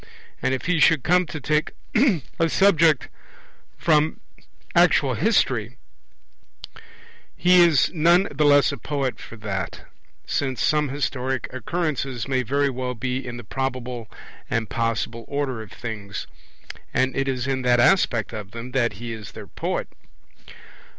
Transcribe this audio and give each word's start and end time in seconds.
And 0.41 0.51
if 0.55 0.65
he 0.65 0.79
should 0.79 1.03
come 1.03 1.27
to 1.27 1.39
take 1.39 1.73
a 2.39 2.49
subject 2.49 3.07
from 3.77 4.19
actual 4.73 5.13
history, 5.13 5.77
he 7.37 7.61
is 7.61 7.91
none 7.93 8.27
the 8.31 8.43
less 8.45 8.71
a 8.71 8.79
poet 8.79 9.19
for 9.19 9.35
that; 9.35 9.81
since 10.25 10.59
some 10.59 10.89
historic 10.89 11.47
occurrences 11.53 12.27
may 12.27 12.41
very 12.41 12.71
well 12.71 12.95
be 12.95 13.23
in 13.23 13.37
the 13.37 13.43
probable 13.43 14.09
and 14.49 14.71
possible 14.71 15.23
order 15.27 15.61
of 15.61 15.71
things; 15.71 16.25
and 16.91 17.15
it 17.15 17.27
is 17.27 17.45
in 17.45 17.61
that 17.61 17.79
aspect 17.79 18.33
of 18.33 18.49
them 18.49 18.71
that 18.71 18.93
he 18.93 19.13
is 19.13 19.33
their 19.33 19.45
poet. 19.45 19.87